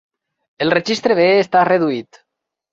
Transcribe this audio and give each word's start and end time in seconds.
El 0.65 0.73
registre 0.75 1.19
B 1.21 1.27
està 1.45 1.65
reduït. 1.71 2.23